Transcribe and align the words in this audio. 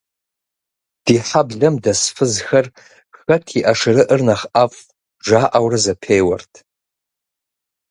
Ди 1.05 1.17
хьэблэм 1.27 1.75
дэс 1.83 2.01
фызхэр, 2.15 2.65
«хэт 3.19 3.45
и 3.59 3.61
ӏэшырыӏыр 3.65 4.21
нэхъ 4.27 4.45
ӏэфӏ» 4.53 4.81
жаӏэурэ 5.25 5.77
зэпеуэрт. 5.83 6.53